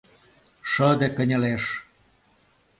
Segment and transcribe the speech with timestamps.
[0.71, 1.63] Шыде кынелеш.